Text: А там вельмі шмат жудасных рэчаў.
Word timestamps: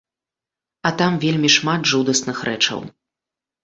А 0.89 0.93
там 1.03 1.21
вельмі 1.27 1.53
шмат 1.59 1.81
жудасных 1.93 2.37
рэчаў. 2.53 2.79